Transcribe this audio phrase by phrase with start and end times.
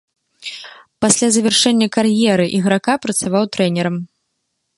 [1.03, 3.95] Пасля завяршэння кар'еры іграка працаваў трэнерам.